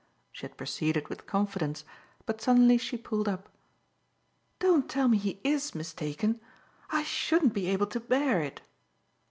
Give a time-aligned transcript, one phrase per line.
[0.31, 1.85] She had proceeded with confidence,
[2.25, 3.47] but suddenly she pulled up.
[4.57, 6.41] "Don't tell me he IS mistaken
[6.89, 8.61] I shouldn't be able to bear it."